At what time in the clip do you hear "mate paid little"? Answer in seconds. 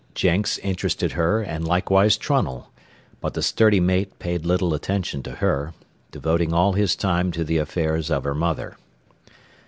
3.79-4.73